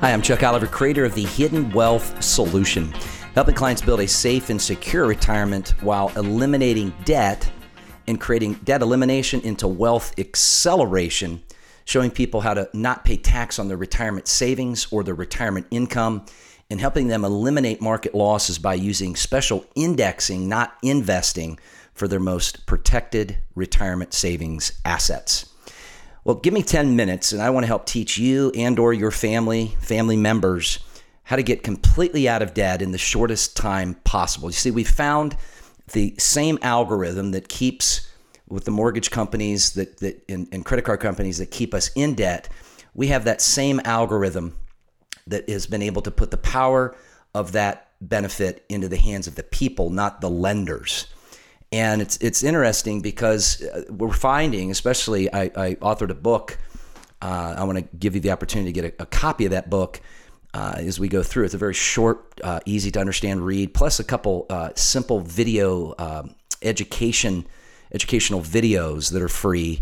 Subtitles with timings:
[0.00, 2.90] Hi, I'm Chuck Oliver, creator of the Hidden Wealth Solution,
[3.34, 7.52] helping clients build a safe and secure retirement while eliminating debt
[8.06, 11.42] and creating debt elimination into wealth acceleration,
[11.84, 16.24] showing people how to not pay tax on their retirement savings or their retirement income,
[16.70, 21.58] and helping them eliminate market losses by using special indexing, not investing,
[21.92, 25.49] for their most protected retirement savings assets.
[26.24, 29.10] Well, give me 10 minutes and I want to help teach you and or your
[29.10, 30.78] family, family members
[31.24, 34.48] how to get completely out of debt in the shortest time possible.
[34.48, 35.36] You see, we found
[35.92, 38.08] the same algorithm that keeps
[38.48, 42.14] with the mortgage companies that, that and, and credit card companies that keep us in
[42.14, 42.48] debt.
[42.94, 44.56] We have that same algorithm
[45.26, 46.96] that has been able to put the power
[47.34, 51.06] of that benefit into the hands of the people, not the lenders.
[51.72, 56.58] And it's it's interesting because uh, we're finding, especially I, I authored a book.
[57.22, 59.70] Uh, I want to give you the opportunity to get a, a copy of that
[59.70, 60.00] book
[60.52, 61.44] uh, as we go through.
[61.44, 65.94] It's a very short, uh, easy to understand read, plus a couple uh, simple video
[65.98, 67.46] um, education
[67.92, 69.80] educational videos that are free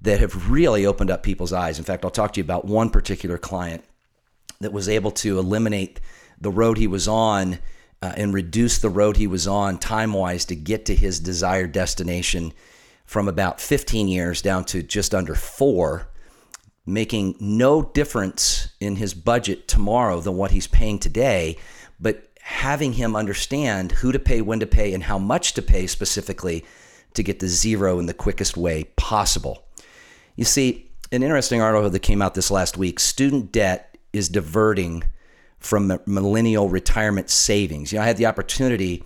[0.00, 1.78] that have really opened up people's eyes.
[1.78, 3.84] In fact, I'll talk to you about one particular client
[4.60, 6.00] that was able to eliminate
[6.40, 7.58] the road he was on
[8.02, 11.72] uh, and reduce the road he was on time wise to get to his desired
[11.72, 12.52] destination
[13.04, 16.08] from about 15 years down to just under four,
[16.84, 21.56] making no difference in his budget tomorrow than what he's paying today,
[21.98, 25.86] but having him understand who to pay, when to pay, and how much to pay
[25.86, 26.64] specifically
[27.14, 29.64] to get to zero in the quickest way possible.
[30.36, 35.04] You see, an interesting article that came out this last week student debt is diverting
[35.58, 37.92] from millennial retirement savings.
[37.92, 39.04] You know, I had the opportunity.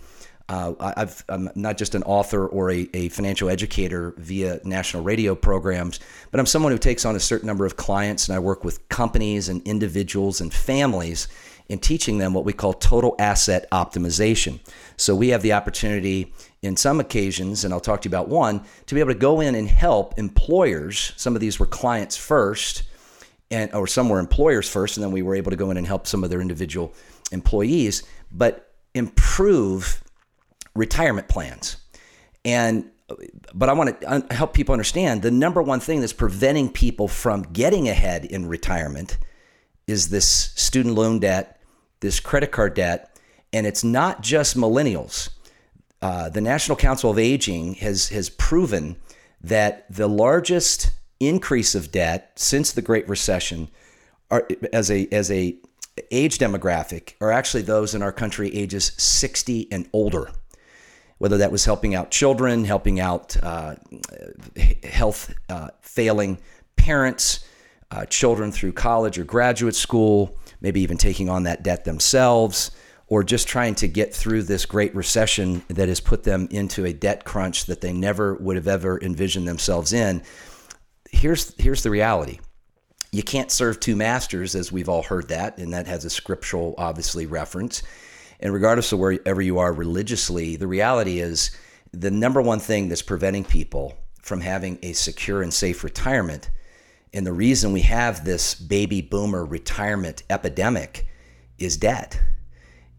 [0.49, 5.35] Uh, i am not just an author or a, a, financial educator via national radio
[5.35, 8.65] programs, but I'm someone who takes on a certain number of clients, and I work
[8.65, 11.29] with companies and individuals and families
[11.69, 14.59] in teaching them what we call total asset optimization.
[14.97, 18.63] So we have the opportunity in some occasions, and I'll talk to you about one,
[18.87, 21.13] to be able to go in and help employers.
[21.15, 22.83] Some of these were clients first
[23.53, 25.85] and or some were employers first, and then we were able to go in and
[25.85, 26.93] help some of their individual
[27.31, 30.03] employees, but improve
[30.75, 31.77] retirement plans.
[32.43, 32.89] And
[33.53, 37.43] but I want to help people understand the number one thing that's preventing people from
[37.43, 39.17] getting ahead in retirement
[39.85, 41.61] is this student loan debt,
[41.99, 43.19] this credit card debt,
[43.51, 45.29] and it's not just millennials.
[46.01, 48.97] Uh, the National Council of Aging has has proven
[49.41, 50.91] that the largest
[51.27, 53.69] increase of debt since the Great Recession
[54.31, 55.55] are as a as a
[56.11, 60.31] age demographic are actually those in our country ages 60 and older.
[61.19, 63.75] Whether that was helping out children, helping out uh,
[64.83, 66.39] health uh, failing
[66.75, 67.45] parents,
[67.91, 72.71] uh, children through college or graduate school, maybe even taking on that debt themselves,
[73.07, 76.91] or just trying to get through this great recession that has put them into a
[76.91, 80.21] debt crunch that they never would have ever envisioned themselves in
[81.13, 82.39] here's here's the reality.
[83.11, 86.73] You can't serve two masters, as we've all heard that, and that has a scriptural,
[86.77, 87.83] obviously, reference.
[88.39, 91.51] And regardless of wherever you are religiously, the reality is
[91.91, 96.49] the number one thing that's preventing people from having a secure and safe retirement,
[97.13, 101.05] and the reason we have this baby boomer retirement epidemic
[101.59, 102.19] is debt.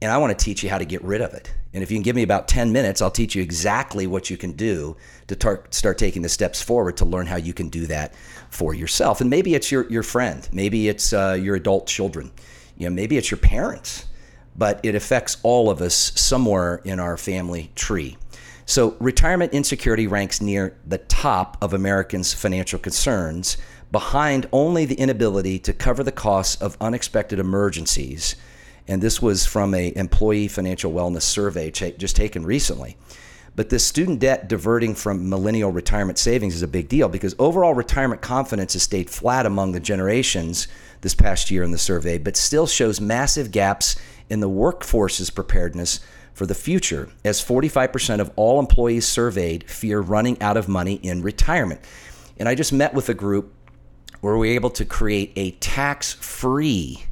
[0.01, 1.53] And I want to teach you how to get rid of it.
[1.75, 4.37] And if you can give me about 10 minutes, I'll teach you exactly what you
[4.37, 4.97] can do
[5.27, 8.15] to tar- start taking the steps forward to learn how you can do that
[8.49, 9.21] for yourself.
[9.21, 12.31] And maybe it's your, your friend, maybe it's uh, your adult children,
[12.79, 14.07] you know, maybe it's your parents,
[14.57, 18.17] but it affects all of us somewhere in our family tree.
[18.67, 23.59] So, retirement insecurity ranks near the top of Americans' financial concerns,
[23.93, 28.37] behind only the inability to cover the costs of unexpected emergencies
[28.87, 32.97] and this was from a employee financial wellness survey just taken recently.
[33.57, 37.73] But this student debt diverting from millennial retirement savings is a big deal because overall
[37.73, 40.67] retirement confidence has stayed flat among the generations
[41.03, 43.95] this past year in the survey, but still shows massive gaps
[44.29, 46.01] in the workforce's preparedness
[46.33, 51.23] for the future, as 45% of all employees surveyed fear running out of money in
[51.23, 51.81] retirement.
[52.39, 53.53] And I just met with a group
[54.21, 57.05] where we were able to create a tax free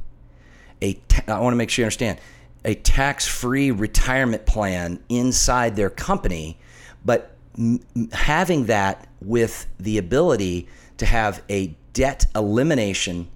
[0.83, 2.19] a ta- I want to make sure you understand
[2.65, 6.59] a tax-free retirement plan inside their company,
[7.05, 7.81] but m-
[8.13, 10.69] having that with the ability
[10.99, 13.29] to have a debt elimination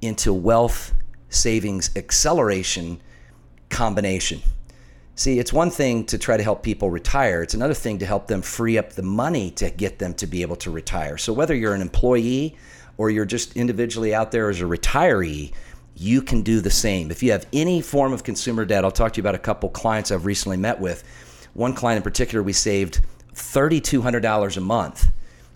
[0.00, 0.94] into wealth
[1.28, 3.00] savings acceleration
[3.70, 4.40] combination.
[5.14, 7.42] See, it's one thing to try to help people retire.
[7.42, 10.42] It's another thing to help them free up the money to get them to be
[10.42, 11.16] able to retire.
[11.16, 12.54] So whether you're an employee
[12.98, 15.52] or you're just individually out there as a retiree,
[15.96, 17.10] you can do the same.
[17.10, 19.70] If you have any form of consumer debt, I'll talk to you about a couple
[19.70, 21.02] clients I've recently met with.
[21.54, 23.00] One client in particular, we saved
[23.34, 25.10] $3,200 a month,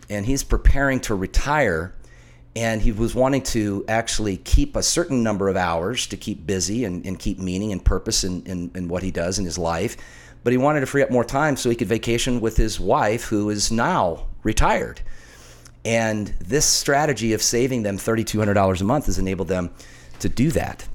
[0.09, 1.95] and he's preparing to retire.
[2.57, 6.85] And he was wanting to actually keep a certain number of hours to keep busy
[6.85, 9.97] and, and keep meaning and purpose in, in, in what he does in his life.
[10.43, 13.25] But he wanted to free up more time so he could vacation with his wife,
[13.25, 15.01] who is now retired.
[15.85, 19.71] And this strategy of saving them $3,200 a month has enabled them
[20.21, 20.89] to do that.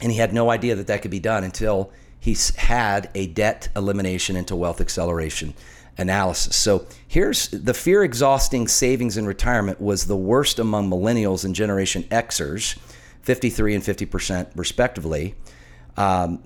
[0.00, 3.68] And he had no idea that that could be done until he had a debt
[3.74, 5.54] elimination into wealth acceleration
[5.98, 6.56] analysis.
[6.56, 12.04] So here's the fear exhausting savings in retirement was the worst among millennials and Generation
[12.04, 12.78] Xers,
[13.22, 15.34] 53 and 50% respectively.
[15.96, 16.42] Um,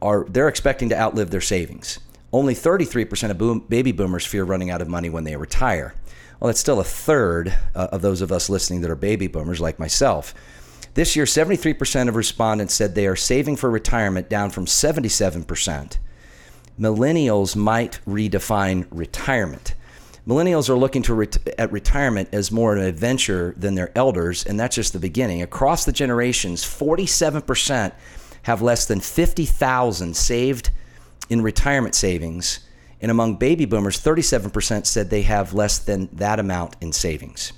[0.00, 1.98] are they're expecting to outlive their savings.
[2.32, 5.94] Only 33% of boom, baby boomers fear running out of money when they retire.
[6.38, 9.60] Well, that's still a third uh, of those of us listening that are baby boomers
[9.60, 10.34] like myself.
[10.94, 15.98] This year, 73% of respondents said they are saving for retirement, down from 77%.
[16.78, 19.74] Millennials might redefine retirement.
[20.26, 24.46] Millennials are looking to ret- at retirement as more of an adventure than their elders,
[24.46, 25.42] and that's just the beginning.
[25.42, 27.92] Across the generations, 47%
[28.42, 30.70] have less than 50,000 saved
[31.28, 32.60] in retirement savings,
[33.00, 37.52] and among baby boomers, 37% said they have less than that amount in savings.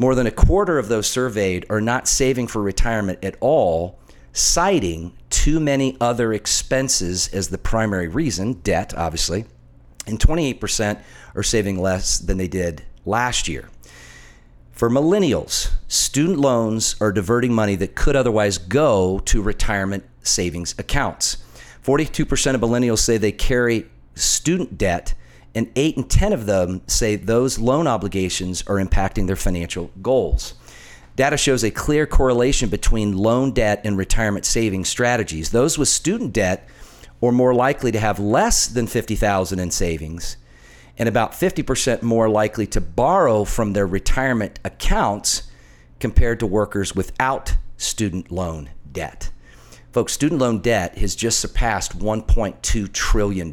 [0.00, 3.98] More than a quarter of those surveyed are not saving for retirement at all,
[4.32, 9.44] citing too many other expenses as the primary reason debt, obviously.
[10.06, 11.02] And 28%
[11.34, 13.68] are saving less than they did last year.
[14.72, 21.36] For millennials, student loans are diverting money that could otherwise go to retirement savings accounts.
[21.84, 25.12] 42% of millennials say they carry student debt
[25.54, 30.54] and eight and 10 of them say those loan obligations are impacting their financial goals.
[31.16, 35.50] Data shows a clear correlation between loan debt and retirement savings strategies.
[35.50, 36.68] Those with student debt
[37.22, 40.36] are more likely to have less than 50,000 in savings
[40.96, 45.44] and about 50% more likely to borrow from their retirement accounts
[45.98, 49.30] compared to workers without student loan debt.
[49.92, 53.52] Folks, student loan debt has just surpassed $1.2 trillion.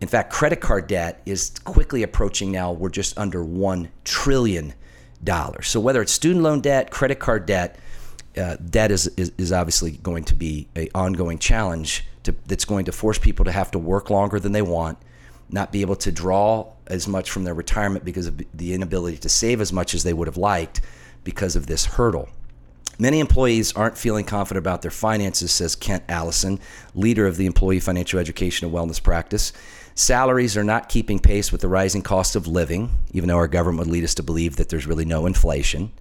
[0.00, 4.74] In fact, credit card debt is quickly approaching now, we're just under $1 trillion.
[5.62, 7.78] So whether it's student loan debt, credit card debt,
[8.36, 12.86] uh, debt is, is, is, obviously going to be an ongoing challenge to, that's going
[12.86, 14.96] to force people to have to work longer than they want,
[15.50, 19.28] not be able to draw as much from their retirement because of the inability to
[19.28, 20.80] save as much as they would have liked
[21.24, 22.28] because of this hurdle.
[23.00, 26.60] Many employees aren't feeling confident about their finances, says Kent Allison,
[26.94, 29.54] leader of the Employee Financial Education and Wellness Practice.
[29.94, 33.86] Salaries are not keeping pace with the rising cost of living, even though our government
[33.86, 35.92] would lead us to believe that there's really no inflation.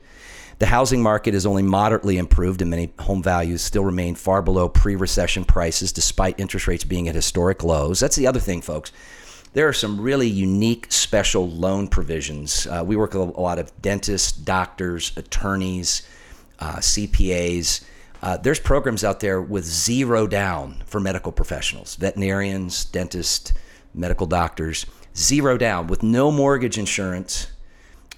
[0.57, 4.67] The housing market is only moderately improved, and many home values still remain far below
[4.67, 8.01] pre recession prices despite interest rates being at historic lows.
[8.01, 8.91] That's the other thing, folks.
[9.53, 12.67] There are some really unique special loan provisions.
[12.67, 16.01] Uh, we work with a lot of dentists, doctors, attorneys,
[16.59, 17.83] uh, CPAs.
[18.21, 23.53] Uh, there's programs out there with zero down for medical professionals, veterinarians, dentists,
[23.93, 24.85] medical doctors,
[25.15, 27.47] zero down with no mortgage insurance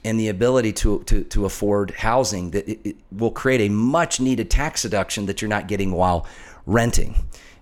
[0.03, 4.19] and the ability to, to, to afford housing that it, it will create a much
[4.19, 6.25] needed tax deduction that you're not getting while
[6.65, 7.15] renting.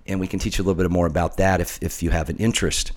[0.08, 2.30] And we can teach you a little bit more about that if, if you have
[2.30, 2.94] an interest.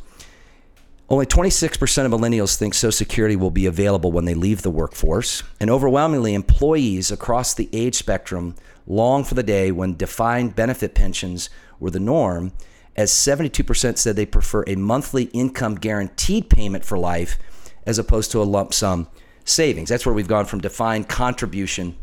[1.12, 5.42] Only 26% of millennials think Social Security will be available when they leave the workforce.
[5.60, 8.54] And overwhelmingly, employees across the age spectrum
[8.86, 12.52] long for the day when defined benefit pensions were the norm
[12.96, 17.38] as 72% said they prefer a monthly income guaranteed payment for life
[17.84, 19.06] as opposed to a lump sum
[19.44, 19.90] savings.
[19.90, 21.94] That's where we've gone from defined contribution,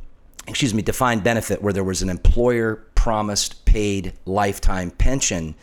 [0.47, 5.55] excuse me, defined benefit, where there was an employer promised paid lifetime pension,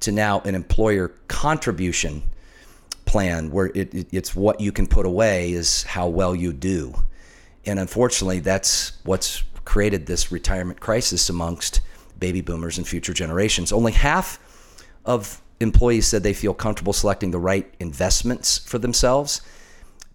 [0.00, 2.22] to now an employer contribution
[3.06, 6.94] plan where it, it, it's what you can put away is how well you do.
[7.64, 11.80] And unfortunately, that's what's created this retirement crisis amongst
[12.18, 13.72] baby boomers and future generations.
[13.72, 14.38] Only half
[15.04, 19.40] of employees said they feel comfortable selecting the right investments for themselves.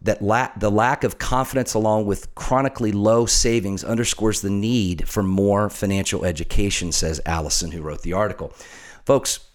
[0.03, 5.21] that la- the lack of confidence along with chronically low savings underscores the need for
[5.21, 8.51] more financial education, says Allison, who wrote the article.
[9.05, 9.50] Folks,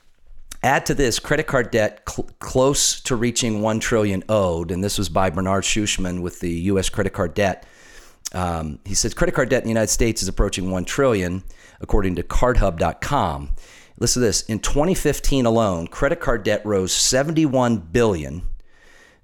[0.67, 4.99] add to this credit card debt cl- close to reaching 1 trillion owed, and this
[4.99, 6.89] was by Bernard Schuchman with the U.S.
[6.89, 7.65] credit card debt.
[8.33, 11.45] Um, he says credit card debt in the United States is approaching 1 trillion,
[11.81, 13.55] according to cardhub.com.
[13.99, 14.43] Listen to this.
[14.43, 18.43] In 2015 alone, credit card debt rose 71 billion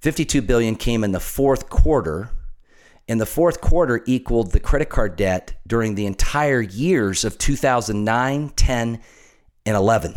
[0.02, 2.30] 52 billion came in the fourth quarter
[3.06, 8.48] and the fourth quarter equaled the credit card debt during the entire years of 2009
[8.48, 9.00] 10
[9.64, 10.14] and 11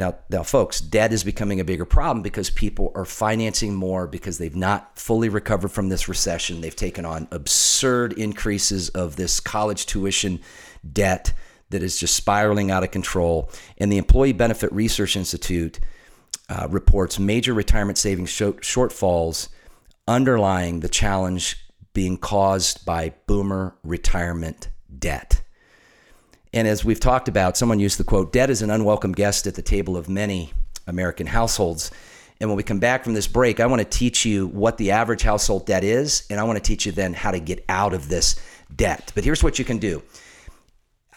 [0.00, 4.38] now, now folks debt is becoming a bigger problem because people are financing more because
[4.38, 9.86] they've not fully recovered from this recession they've taken on absurd increases of this college
[9.86, 10.40] tuition
[10.92, 11.32] debt
[11.68, 15.78] that is just spiraling out of control and the employee benefit research institute
[16.48, 19.48] uh, reports major retirement savings shortfalls
[20.08, 21.56] underlying the challenge
[21.92, 25.42] being caused by boomer retirement debt.
[26.52, 29.54] And as we've talked about, someone used the quote debt is an unwelcome guest at
[29.54, 30.52] the table of many
[30.86, 31.90] American households.
[32.40, 34.92] And when we come back from this break, I want to teach you what the
[34.92, 37.92] average household debt is, and I want to teach you then how to get out
[37.92, 38.40] of this
[38.74, 39.12] debt.
[39.14, 40.02] But here's what you can do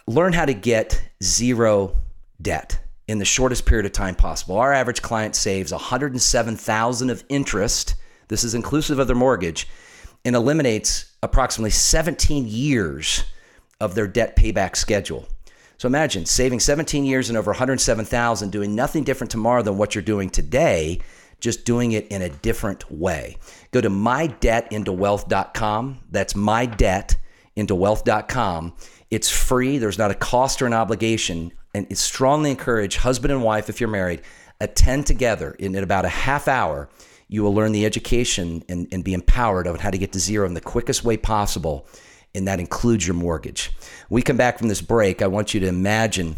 [0.05, 1.95] learn how to get zero
[2.41, 4.57] debt in the shortest period of time possible.
[4.57, 7.95] Our average client saves 107,000 of interest.
[8.27, 9.67] This is inclusive of their mortgage
[10.25, 13.23] and eliminates approximately 17 years
[13.83, 15.27] of their debt payback schedule.
[15.77, 20.01] So imagine saving 17 years and over 107,000 doing nothing different tomorrow than what you're
[20.01, 20.99] doing today,
[21.39, 23.37] just doing it in a different way.
[23.71, 25.99] Go to mydebtintowealth.com.
[26.09, 28.73] That's mydebtintowealth.com.
[29.11, 29.77] It's free.
[29.77, 33.79] There's not a cost or an obligation and it's strongly encourage husband and wife, if
[33.79, 34.21] you're married,
[34.61, 36.89] attend together in, about a half hour.
[37.27, 40.45] You will learn the education and, and be empowered on how to get to zero
[40.45, 41.87] in the quickest way possible.
[42.35, 43.71] And that includes your mortgage.
[44.09, 45.21] We come back from this break.
[45.21, 46.35] I want you to imagine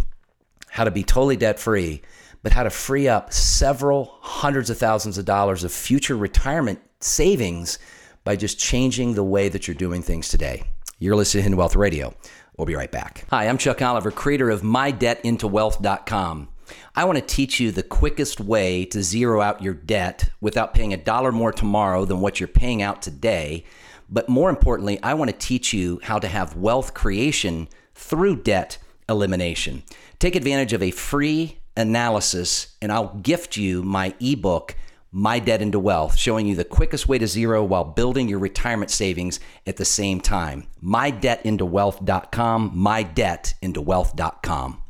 [0.69, 2.01] how to be totally debt free,
[2.43, 7.79] but how to free up several hundreds of thousands of dollars of future retirement savings
[8.25, 10.63] by just changing the way that you're doing things today.
[10.99, 12.13] You're listening to Hidden Wealth Radio.
[12.57, 13.25] We'll be right back.
[13.29, 16.49] Hi, I'm Chuck Oliver, creator of MyDebtIntoWealth.com.
[16.95, 20.93] I want to teach you the quickest way to zero out your debt without paying
[20.93, 23.65] a dollar more tomorrow than what you're paying out today.
[24.09, 28.77] But more importantly, I want to teach you how to have wealth creation through debt
[29.07, 29.83] elimination.
[30.19, 34.75] Take advantage of a free analysis, and I'll gift you my ebook
[35.15, 38.91] my Debt into Wealth, showing you the quickest way to zero while building your retirement
[38.91, 40.67] savings at the same time.
[40.83, 44.81] MyDebtIntoWealth.com, MyDebtIntoWealth.com.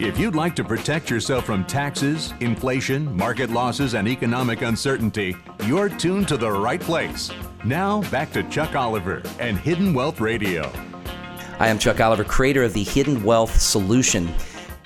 [0.00, 5.36] If you'd like to protect yourself from taxes, inflation, market losses, and economic uncertainty,
[5.66, 7.30] you're tuned to the right place.
[7.64, 10.70] Now, back to Chuck Oliver and Hidden Wealth Radio.
[11.58, 14.28] I am Chuck Oliver, creator of the Hidden Wealth Solution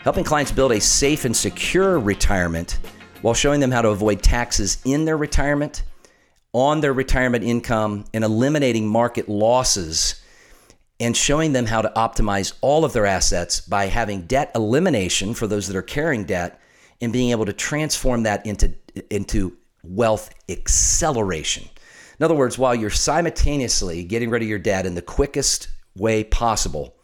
[0.09, 2.79] helping clients build a safe and secure retirement
[3.23, 5.83] while showing them how to avoid taxes in their retirement,
[6.53, 10.23] on their retirement income, and eliminating market losses,
[11.01, 15.47] and showing them how to optimize all of their assets by having debt elimination for
[15.47, 16.61] those that are carrying debt
[17.01, 18.75] and being able to transform that into,
[19.11, 21.69] into wealth acceleration.
[22.19, 26.25] In other words, while you're simultaneously getting rid of your debt in the quickest way
[26.25, 26.97] possible,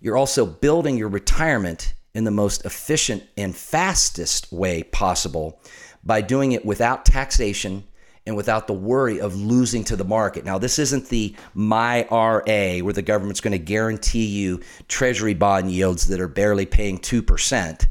[0.00, 5.60] you're also building your retirement in the most efficient and fastest way possible
[6.04, 7.84] by doing it without taxation
[8.26, 10.44] and without the worry of losing to the market.
[10.44, 16.06] Now, this isn't the MyRA where the government's going to guarantee you treasury bond yields
[16.08, 17.86] that are barely paying 2%.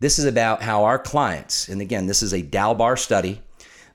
[0.00, 3.40] This is about how our clients, and again, this is a Dalbar study.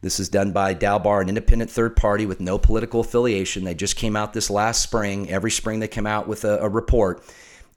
[0.02, 3.66] This is done by Dalbar, an independent third party with no political affiliation.
[3.66, 5.30] They just came out this last spring.
[5.30, 7.24] Every spring they come out with a, a report.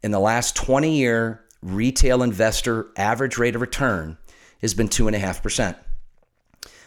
[0.02, 4.18] In the last 20 year retail investor average rate of return
[4.60, 5.76] has been 2.5%.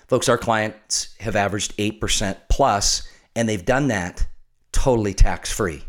[0.08, 4.26] Folks, our clients have averaged 8% plus, and they've done that
[4.72, 5.84] totally tax free.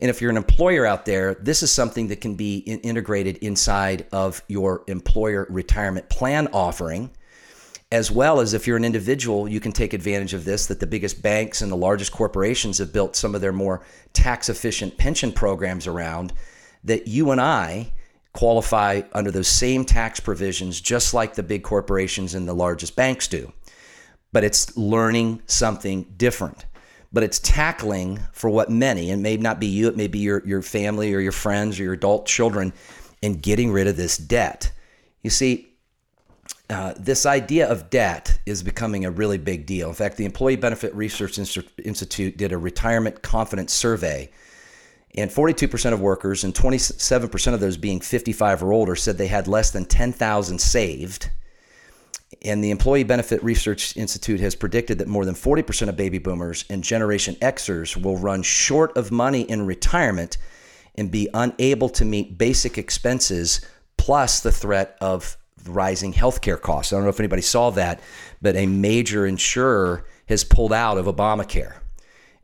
[0.00, 3.36] And if you're an employer out there, this is something that can be in- integrated
[3.38, 7.10] inside of your employer retirement plan offering.
[7.92, 10.66] As well as if you're an individual, you can take advantage of this.
[10.66, 14.48] That the biggest banks and the largest corporations have built some of their more tax
[14.48, 16.32] efficient pension programs around
[16.82, 17.92] that you and I
[18.34, 23.28] qualify under those same tax provisions, just like the big corporations and the largest banks
[23.28, 23.52] do.
[24.32, 26.66] But it's learning something different.
[27.12, 30.44] But it's tackling for what many, and may not be you, it may be your,
[30.44, 32.72] your family or your friends or your adult children,
[33.22, 34.72] and getting rid of this debt.
[35.22, 35.68] You see,
[36.68, 39.88] uh, this idea of debt is becoming a really big deal.
[39.88, 44.30] In fact, the Employee Benefit Research Institute did a retirement confidence survey,
[45.16, 49.46] and 42% of workers, and 27% of those being 55 or older, said they had
[49.46, 51.30] less than 10,000 saved.
[52.42, 56.64] And the Employee Benefit Research Institute has predicted that more than 40% of baby boomers
[56.68, 60.36] and Generation Xers will run short of money in retirement
[60.96, 63.60] and be unable to meet basic expenses,
[63.96, 66.92] plus the threat of rising healthcare costs.
[66.92, 68.00] I don't know if anybody saw that,
[68.42, 71.74] but a major insurer has pulled out of Obamacare.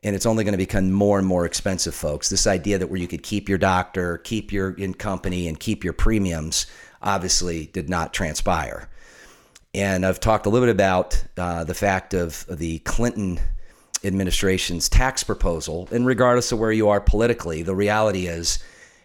[0.03, 2.29] And it's only going to become more and more expensive, folks.
[2.29, 5.83] This idea that where you could keep your doctor, keep your in company, and keep
[5.83, 6.65] your premiums
[7.03, 8.89] obviously did not transpire.
[9.73, 13.39] And I've talked a little bit about uh, the fact of the Clinton
[14.03, 15.87] administration's tax proposal.
[15.91, 18.59] And regardless of where you are politically, the reality is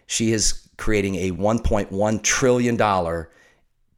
[0.07, 3.26] she is creating a $1.1 trillion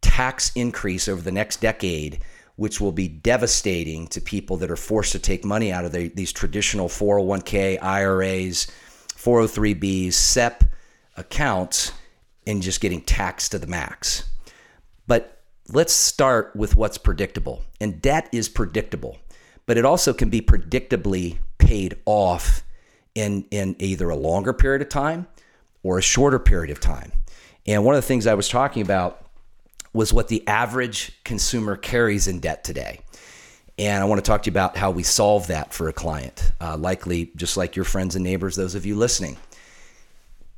[0.00, 2.20] tax increase over the next decade,
[2.58, 6.08] which will be devastating to people that are forced to take money out of the,
[6.08, 8.66] these traditional 401k, IRAs,
[9.14, 10.64] 403bs, SEP
[11.16, 11.92] accounts,
[12.48, 14.28] and just getting taxed to the max.
[15.06, 17.62] But let's start with what's predictable.
[17.80, 19.18] And debt is predictable,
[19.64, 22.64] but it also can be predictably paid off
[23.14, 25.28] in, in either a longer period of time
[25.84, 27.12] or a shorter period of time.
[27.68, 29.27] And one of the things I was talking about
[29.98, 33.00] was what the average consumer carries in debt today.
[33.80, 36.52] And I want to talk to you about how we solve that for a client,
[36.60, 39.36] uh, likely just like your friends and neighbors, those of you listening.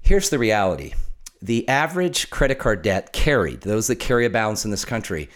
[0.03, 0.93] Here's the reality
[1.41, 5.31] the average credit card debt carried, those that carry a balance in this country,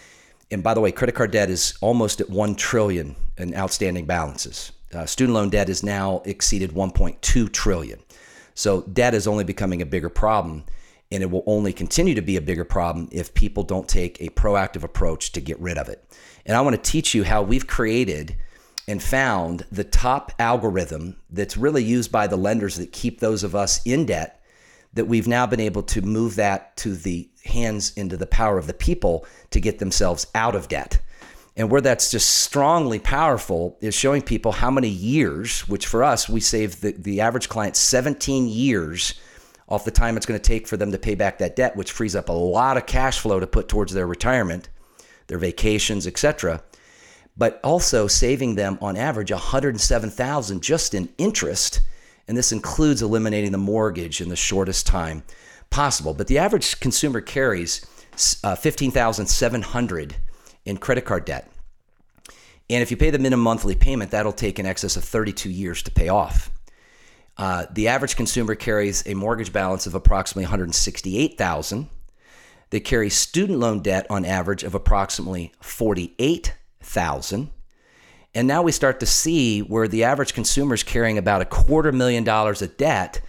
[0.51, 4.71] and by the way, credit card debt is almost at 1 trillion in outstanding balances.
[4.93, 8.01] Uh, student loan debt is now exceeded 1.2 trillion.
[8.55, 10.65] So debt is only becoming a bigger problem
[11.15, 14.29] and it will only continue to be a bigger problem if people don't take a
[14.31, 16.05] proactive approach to get rid of it.
[16.45, 18.35] And I want to teach you how we've created
[18.89, 23.55] and found the top algorithm that's really used by the lenders that keep those of
[23.55, 24.43] us in debt
[24.95, 28.67] that we've now been able to move that to the hands into the power of
[28.67, 31.01] the people to get themselves out of debt.
[31.57, 36.29] And where that's just strongly powerful is showing people how many years, which for us,
[36.29, 39.15] we save the, the average client 17 years
[39.69, 41.93] off the time it's going to take for them to pay back that debt, which
[41.93, 44.69] frees up a lot of cash flow to put towards their retirement,
[45.27, 46.63] their vacations, etc.
[47.37, 51.81] But also saving them on average 107,000 just in interest,
[52.29, 55.23] and this includes eliminating the mortgage in the shortest time
[55.71, 56.15] possible.
[56.15, 57.85] But the average consumer carries
[58.45, 60.17] uh, 15,700
[60.65, 61.51] in credit card debt.
[62.71, 65.83] And if you pay the minimum monthly payment, that'll take in excess of 32 years
[65.83, 66.51] to pay off.
[67.37, 71.89] Uh, the average consumer carries a mortgage balance of approximately 168,000.
[72.71, 77.51] They carry student loan debt on average of approximately 48,000.
[78.37, 81.93] And now we start to see where the average consumer is carrying about a quarter
[81.93, 83.21] million dollars of debt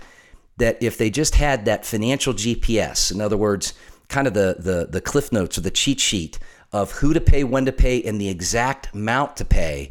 [0.58, 3.74] that if they just had that financial GPS, in other words,
[4.08, 6.40] kind of the, the, the cliff notes or the cheat sheet
[6.72, 9.90] of who to pay, when to pay, and the exact amount to pay,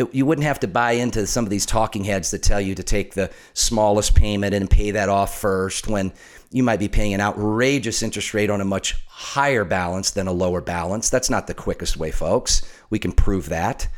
[0.00, 2.74] it, you wouldn't have to buy into some of these talking heads that tell you
[2.74, 6.12] to take the smallest payment and pay that off first when
[6.50, 10.32] you might be paying an outrageous interest rate on a much higher balance than a
[10.32, 11.10] lower balance.
[11.10, 12.62] That's not the quickest way, folks.
[12.88, 13.88] We can prove that.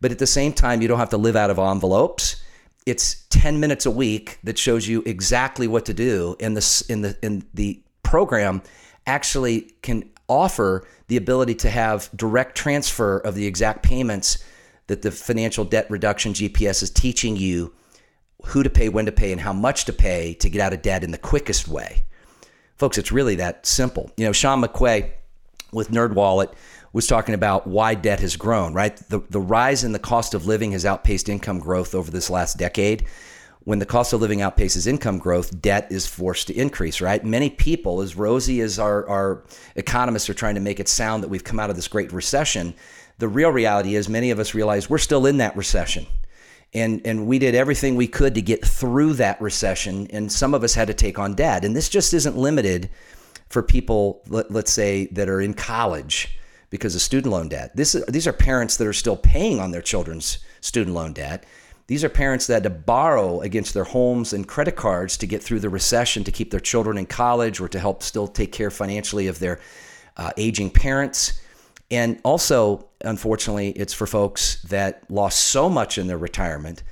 [0.00, 2.42] But at the same time, you don't have to live out of envelopes.
[2.84, 6.36] It's 10 minutes a week that shows you exactly what to do.
[6.40, 8.62] And the, in the, in the program
[9.06, 14.44] actually can offer the ability to have direct transfer of the exact payments
[14.86, 17.72] that the financial debt reduction GPS is teaching you
[18.46, 20.82] who to pay, when to pay, and how much to pay to get out of
[20.82, 22.04] debt in the quickest way.
[22.76, 24.10] Folks, it's really that simple.
[24.16, 25.10] You know, Sean McQuay
[25.72, 26.52] with NerdWallet
[26.92, 28.96] was talking about why debt has grown, right?
[29.08, 32.56] The, the rise in the cost of living has outpaced income growth over this last
[32.56, 33.06] decade.
[33.64, 37.24] When the cost of living outpaces income growth, debt is forced to increase, right?
[37.24, 39.44] Many people, as rosy as our, our
[39.74, 42.74] economists are trying to make it sound that we've come out of this great recession,
[43.18, 46.06] the real reality is many of us realize we're still in that recession.
[46.72, 50.08] And, and we did everything we could to get through that recession.
[50.10, 51.64] And some of us had to take on debt.
[51.64, 52.90] And this just isn't limited
[53.48, 56.36] for people, let, us say, that are in college
[56.70, 57.76] because of student loan debt.
[57.76, 61.44] This, these are parents that are still paying on their children's student loan debt.
[61.86, 65.42] These are parents that had to borrow against their homes and credit cards to get
[65.42, 68.70] through the recession to keep their children in college or to help still take care
[68.70, 69.60] financially of their
[70.16, 71.40] uh, aging parents.
[71.94, 76.82] And also, unfortunately, it's for folks that lost so much in their retirement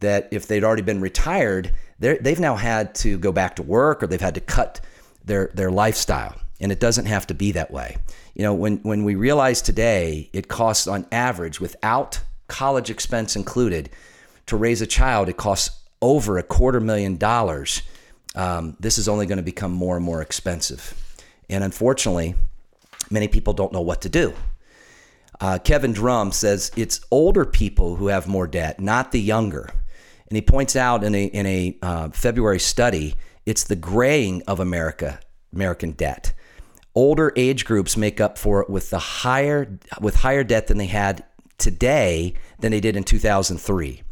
[0.00, 4.06] that if they'd already been retired, they've now had to go back to work or
[4.06, 4.82] they've had to cut
[5.24, 6.34] their, their lifestyle.
[6.62, 7.96] and it doesn't have to be that way.
[8.34, 13.90] You know, when, when we realize today it costs on average, without college expense included,
[14.46, 17.82] to raise a child, it costs over a quarter million dollars.
[18.34, 20.94] Um, this is only going to become more and more expensive.
[21.50, 22.34] And unfortunately,
[23.12, 24.34] many people don't know what to do.
[25.40, 29.70] Uh, Kevin Drum says it's older people who have more debt, not the younger.
[30.28, 34.60] And he points out in a, in a uh, February study, it's the graying of
[34.60, 35.20] America,
[35.52, 36.32] American debt.
[36.94, 40.86] Older age groups make up for it with the higher with higher debt than they
[40.86, 41.24] had
[41.58, 44.02] today than they did in 2003.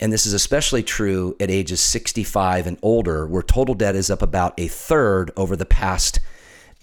[0.00, 4.22] And this is especially true at ages 65 and older, where total debt is up
[4.22, 6.20] about a third over the past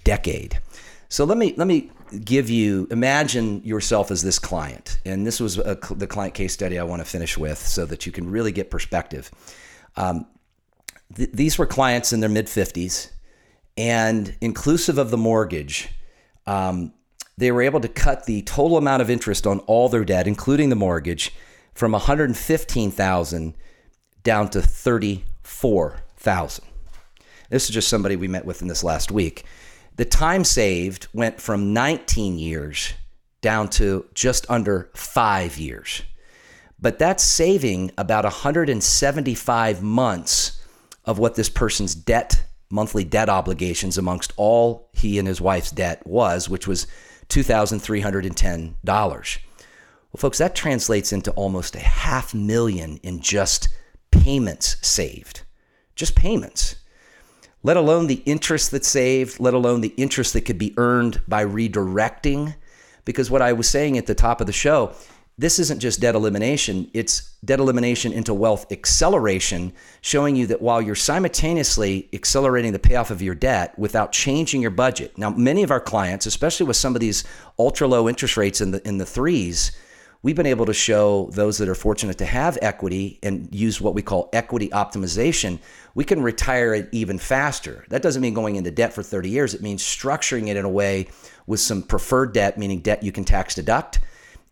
[0.04, 0.60] decade.
[1.10, 1.92] So let me let me
[2.24, 6.80] give you imagine yourself as this client, and this was a, the client case study
[6.80, 9.32] I want to finish with, so that you can really get perspective.
[9.96, 10.28] Um,
[11.16, 13.12] th- these were clients in their mid 50s,
[13.78, 15.90] and inclusive of the mortgage.
[16.48, 16.94] Um,
[17.38, 20.70] they were able to cut the total amount of interest on all their debt, including
[20.70, 21.34] the mortgage,
[21.74, 23.56] from 115,000
[24.24, 26.66] down to 34,000.
[27.50, 29.44] This is just somebody we met with in this last week.
[29.96, 32.94] The time saved went from 19 years
[33.42, 36.02] down to just under 5 years.
[36.80, 40.62] But that's saving about 175 months
[41.06, 46.06] of what this person's debt monthly debt obligations amongst all he and his wife's debt
[46.06, 46.88] was, which was
[47.30, 48.76] $2,310.
[48.84, 53.70] Well, folks, that translates into almost a half million in just
[54.12, 55.44] payments saved.
[55.96, 56.76] Just payments.
[57.66, 61.44] Let alone the interest that's saved, let alone the interest that could be earned by
[61.44, 62.54] redirecting.
[63.06, 64.94] Because what I was saying at the top of the show,
[65.40, 70.80] this isn't just debt elimination, it's debt elimination into wealth acceleration, showing you that while
[70.80, 75.18] you're simultaneously accelerating the payoff of your debt without changing your budget.
[75.18, 77.24] Now, many of our clients, especially with some of these
[77.58, 79.72] ultra low interest rates in the in the threes,
[80.26, 83.94] we've been able to show those that are fortunate to have equity and use what
[83.94, 85.60] we call equity optimization,
[85.94, 87.86] we can retire it even faster.
[87.90, 90.70] That doesn't mean going into debt for 30 years, it means structuring it in a
[90.70, 91.10] way
[91.46, 94.00] with some preferred debt, meaning debt you can tax deduct,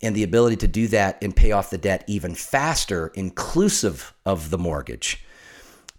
[0.03, 4.51] and the ability to do that and pay off the debt even faster, inclusive of
[4.51, 5.25] the mortgage.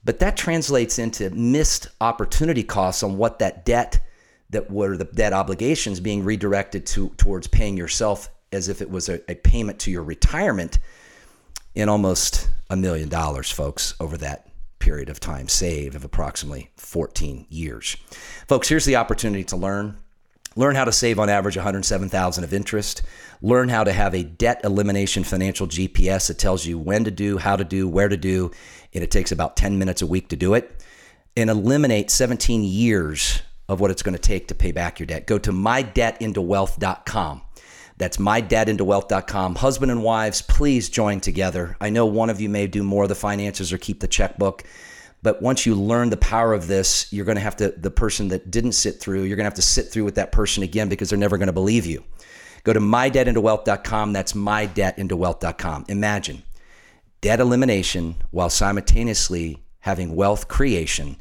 [0.05, 3.99] But that translates into missed opportunity costs on what that debt
[4.51, 9.09] that were the debt obligations being redirected to towards paying yourself as if it was
[9.09, 10.79] a, a payment to your retirement
[11.75, 17.47] in almost a million dollars, folks, over that period of time saved of approximately 14
[17.49, 17.97] years.
[18.47, 19.99] Folks, here's the opportunity to learn.
[20.57, 23.03] Learn how to save on average 107,000 of interest.
[23.43, 27.39] Learn how to have a debt elimination financial GPS that tells you when to do,
[27.39, 28.53] how to do, where to do,
[28.93, 30.85] and it takes about 10 minutes a week to do it.
[31.37, 35.27] And eliminate 17 years of what it's going to take to pay back your debt.
[35.27, 37.43] Go to mydebtintowealth.com.
[37.97, 39.57] That's mydebtintowealth.com.
[39.57, 41.77] Husband and wives, please join together.
[41.81, 44.65] I know one of you may do more of the finances or keep the checkbook,
[45.23, 48.29] but once you learn the power of this, you're going to have to, the person
[48.29, 50.89] that didn't sit through, you're going to have to sit through with that person again
[50.89, 52.05] because they're never going to believe you.
[52.65, 54.13] Go to mydebtintowealth.com.
[54.13, 55.85] That's mydebtintowealth.com.
[55.89, 56.43] Imagine
[57.21, 61.17] debt elimination while simultaneously having wealth creation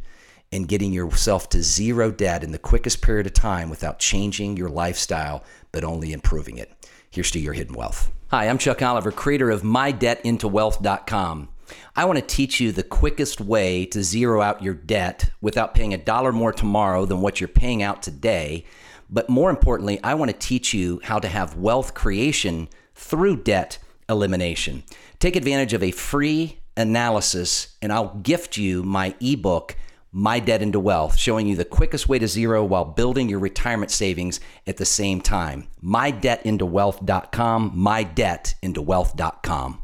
[0.54, 4.70] and getting yourself to zero debt in the quickest period of time without changing your
[4.70, 6.72] lifestyle, but only improving it.
[7.10, 8.12] Here's to your hidden wealth.
[8.30, 11.50] Hi, I'm Chuck Oliver, creator of MyDebtIntoWealth.com.
[11.96, 15.94] I want to teach you the quickest way to zero out your debt without paying
[15.94, 18.66] a dollar more tomorrow than what you're paying out today.
[19.10, 23.80] But more importantly, I want to teach you how to have wealth creation through debt
[24.08, 24.84] elimination.
[25.20, 29.76] Take advantage of a free analysis, and I'll gift you my ebook
[30.14, 33.92] my Debt into Wealth, showing you the quickest way to zero while building your retirement
[33.92, 35.68] savings at the same time.
[35.84, 39.83] MyDebtIntoWealth.com, MyDebtIntoWealth.com.